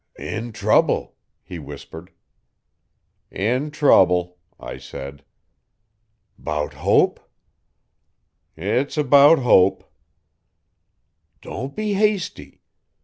[0.17, 2.09] 'In trouble,' he whispered.
[3.29, 5.23] 'In trouble,' I said.
[6.41, 7.19] ''Bout Hope?'
[8.57, 9.83] 'It's about Hope.'
[11.43, 12.63] 'Don't be hasty.